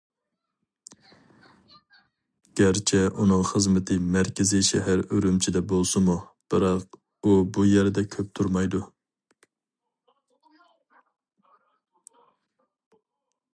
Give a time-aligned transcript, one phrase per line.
[2.59, 6.17] گەرچە ئۇنىڭ خىزمىتى مەركىزىي شەھەر ئۈرۈمچىدە بولسىمۇ،
[6.55, 6.99] بىراق
[7.33, 8.85] ئۇ بۇ يەردە كۆپ تۇرمايدۇ.